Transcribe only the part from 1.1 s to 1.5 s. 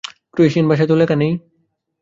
নেই।